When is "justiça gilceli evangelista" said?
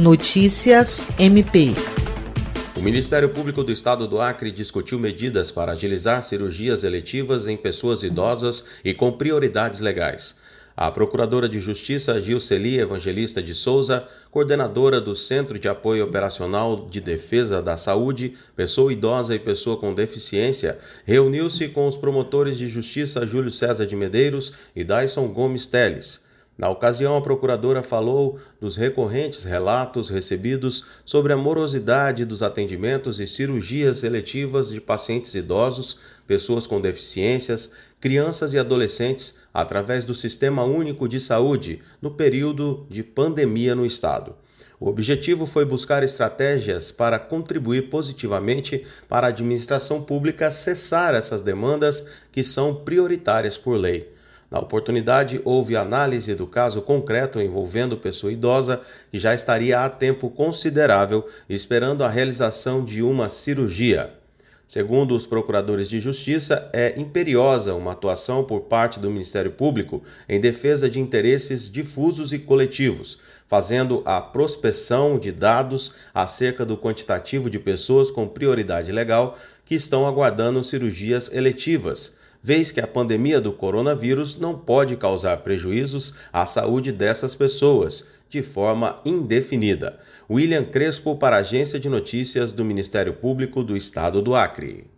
11.58-13.42